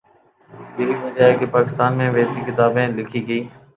[0.77, 3.45] یہی وجہ ہے کہ پاکستان میں ویسی کتابیں لکھی گئیں۔